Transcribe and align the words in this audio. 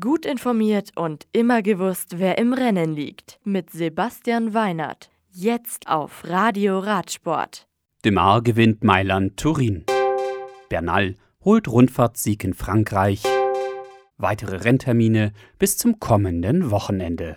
Gut 0.00 0.24
informiert 0.24 0.92
und 0.96 1.26
immer 1.32 1.60
gewusst, 1.60 2.18
wer 2.18 2.38
im 2.38 2.54
Rennen 2.54 2.94
liegt. 2.94 3.38
Mit 3.44 3.68
Sebastian 3.68 4.54
Weinert. 4.54 5.10
Jetzt 5.30 5.88
auf 5.88 6.24
Radio 6.24 6.78
Radsport. 6.78 7.68
Demar 8.02 8.40
gewinnt 8.40 8.82
Mailand 8.82 9.36
Turin. 9.36 9.84
Bernal 10.70 11.16
holt 11.44 11.68
Rundfahrtssieg 11.68 12.44
in 12.44 12.54
Frankreich. 12.54 13.24
Weitere 14.16 14.56
Renntermine 14.56 15.34
bis 15.58 15.76
zum 15.76 16.00
kommenden 16.00 16.70
Wochenende. 16.70 17.36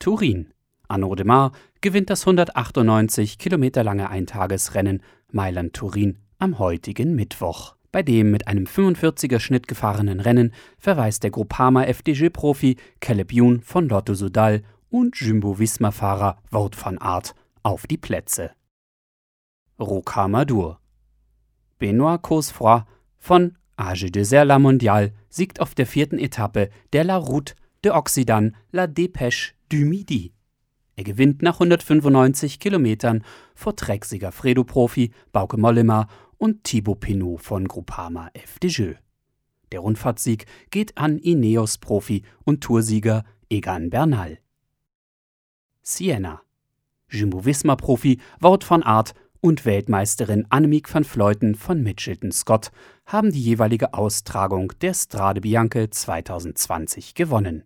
Turin. 0.00 0.52
Arnaud 0.88 1.20
Demar 1.20 1.52
gewinnt 1.80 2.10
das 2.10 2.22
198 2.22 3.38
Kilometer 3.38 3.84
lange 3.84 4.10
Eintagesrennen 4.10 5.04
Mailand-Turin 5.30 6.18
am 6.38 6.58
heutigen 6.58 7.14
Mittwoch. 7.14 7.76
Bei 7.94 8.02
dem 8.02 8.32
mit 8.32 8.48
einem 8.48 8.64
45er 8.64 9.38
Schnitt 9.38 9.68
gefahrenen 9.68 10.18
Rennen 10.18 10.52
verweist 10.78 11.22
der 11.22 11.30
Groupama 11.30 11.84
FDG-Profi 11.84 12.76
Caleb 12.98 13.30
Youn 13.32 13.60
von 13.60 13.88
Lotto 13.88 14.14
Sudal 14.14 14.64
und 14.90 15.14
Jumbo-Visma-Fahrer 15.14 16.42
Wout 16.50 16.72
van 16.82 16.98
Aert 16.98 17.36
auf 17.62 17.86
die 17.86 17.96
Plätze. 17.96 18.50
Rocamadour 19.78 20.80
Benoit 21.78 22.20
Cosfroy 22.20 22.82
von 23.16 23.56
AG 23.76 24.10
Desert 24.10 24.48
La 24.48 24.58
Mondiale 24.58 25.12
siegt 25.28 25.60
auf 25.60 25.76
der 25.76 25.86
vierten 25.86 26.18
Etappe 26.18 26.70
der 26.92 27.04
La 27.04 27.16
Route 27.16 27.54
de 27.84 27.92
Occitan 27.92 28.56
La 28.72 28.86
Dépêche 28.86 29.52
du 29.68 29.76
Midi. 29.76 30.32
Er 30.96 31.04
gewinnt 31.04 31.42
nach 31.42 31.60
195 31.60 32.58
Kilometern 32.58 33.22
vor 33.54 33.76
Trecksieger 33.76 34.32
Fredo-Profi 34.32 35.12
Bauke 35.32 35.56
Mollema 35.56 36.08
und 36.38 36.64
Thibaut 36.64 37.00
Pinot 37.00 37.40
von 37.40 37.68
Groupama 37.68 38.30
FDJ. 38.34 38.92
Der 39.72 39.80
Rundfahrtssieg 39.80 40.46
geht 40.70 40.96
an 40.96 41.18
Ineos-Profi 41.18 42.22
und 42.44 42.62
Toursieger 42.62 43.24
Egan 43.50 43.90
Bernal. 43.90 44.38
Siena. 45.82 46.40
Jumbo-Visma-Profi 47.10 48.20
Wout 48.40 48.60
van 48.68 48.82
Aert 48.82 49.14
und 49.40 49.66
Weltmeisterin 49.66 50.46
Annemiek 50.48 50.92
van 50.92 51.04
Vleuten 51.04 51.54
von 51.54 51.82
Mitchelton 51.82 52.32
Scott 52.32 52.70
haben 53.04 53.30
die 53.30 53.42
jeweilige 53.42 53.92
Austragung 53.92 54.72
der 54.80 54.94
Strade 54.94 55.42
Bianche 55.42 55.90
2020 55.90 57.14
gewonnen. 57.14 57.64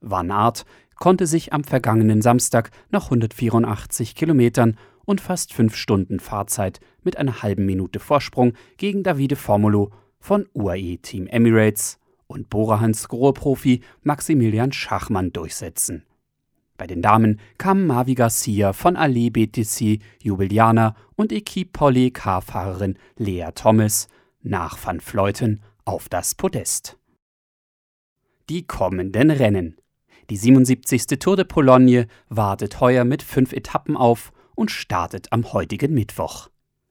Van 0.00 0.30
Aert 0.30 0.66
konnte 0.96 1.26
sich 1.26 1.52
am 1.52 1.64
vergangenen 1.64 2.20
Samstag 2.20 2.70
nach 2.90 3.04
184 3.04 4.14
Kilometern 4.14 4.76
und 5.06 5.22
fast 5.22 5.54
fünf 5.54 5.74
Stunden 5.74 6.20
Fahrzeit 6.20 6.80
mit 7.02 7.16
einer 7.16 7.42
halben 7.42 7.64
Minute 7.64 7.98
Vorsprung 7.98 8.52
gegen 8.76 9.02
Davide 9.02 9.36
Formulo 9.36 9.90
von 10.18 10.46
UAE 10.54 10.98
Team 10.98 11.26
Emirates 11.26 11.98
und 12.26 12.50
Borahans 12.50 13.08
Grohe-Profi 13.08 13.80
Maximilian 14.02 14.72
Schachmann 14.72 15.32
durchsetzen. 15.32 16.04
Bei 16.76 16.86
den 16.86 17.00
Damen 17.00 17.40
kamen 17.56 17.86
Mavi 17.86 18.14
Garcia 18.14 18.74
von 18.74 18.96
Ale 18.96 19.30
BTC 19.30 20.00
Jubiliana 20.20 20.94
und 21.14 21.32
Equipe 21.32 21.70
Polly 21.72 22.10
Car-Fahrerin 22.10 22.98
Lea 23.16 23.48
Thomas 23.54 24.08
nach 24.42 24.76
Van 24.84 25.00
Fleuten 25.00 25.62
auf 25.84 26.08
das 26.08 26.34
Podest. 26.34 26.98
Die 28.50 28.66
kommenden 28.66 29.30
Rennen. 29.30 29.76
Die 30.28 30.36
77. 30.36 31.18
Tour 31.18 31.36
de 31.36 31.44
Pologne 31.44 32.08
wartet 32.28 32.80
heuer 32.80 33.04
mit 33.04 33.22
fünf 33.22 33.52
Etappen 33.52 33.96
auf 33.96 34.32
und 34.56 34.72
startet 34.72 35.32
am 35.32 35.52
heutigen 35.52 35.94
Mittwoch. 35.94 36.48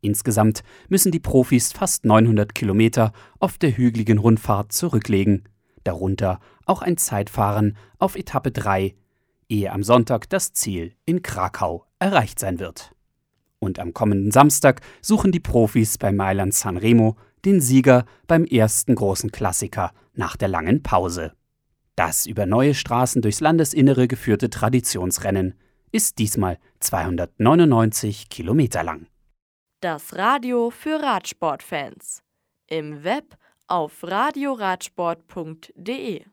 Insgesamt 0.00 0.62
müssen 0.88 1.12
die 1.12 1.20
Profis 1.20 1.72
fast 1.72 2.06
900 2.06 2.54
Kilometer 2.54 3.12
auf 3.38 3.58
der 3.58 3.76
hügeligen 3.76 4.18
Rundfahrt 4.18 4.72
zurücklegen, 4.72 5.44
darunter 5.84 6.40
auch 6.64 6.80
ein 6.80 6.96
Zeitfahren 6.96 7.76
auf 7.98 8.16
Etappe 8.16 8.52
3, 8.52 8.94
ehe 9.48 9.72
am 9.72 9.82
Sonntag 9.82 10.30
das 10.30 10.52
Ziel 10.52 10.94
in 11.04 11.22
Krakau 11.22 11.84
erreicht 11.98 12.38
sein 12.38 12.58
wird. 12.58 12.94
Und 13.58 13.80
am 13.80 13.92
kommenden 13.92 14.30
Samstag 14.30 14.80
suchen 15.02 15.32
die 15.32 15.40
Profis 15.40 15.98
bei 15.98 16.12
Mailand 16.12 16.54
Sanremo 16.54 17.16
den 17.44 17.60
Sieger 17.60 18.04
beim 18.26 18.44
ersten 18.44 18.94
großen 18.94 19.32
Klassiker 19.32 19.92
nach 20.14 20.36
der 20.36 20.48
langen 20.48 20.82
Pause. 20.82 21.32
Das 21.96 22.26
über 22.26 22.46
neue 22.46 22.74
Straßen 22.74 23.22
durchs 23.22 23.40
Landesinnere 23.40 24.06
geführte 24.06 24.50
Traditionsrennen 24.50 25.54
ist 25.92 26.18
diesmal 26.18 26.58
299 26.80 28.28
Kilometer 28.28 28.82
lang. 28.82 29.06
Das 29.80 30.16
Radio 30.16 30.70
für 30.70 31.00
Radsportfans. 31.02 32.22
Im 32.66 33.04
Web 33.04 33.36
auf 33.66 34.02
radioradsport.de 34.02 36.24